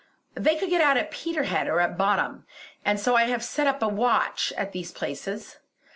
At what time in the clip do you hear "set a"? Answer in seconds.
3.43-3.87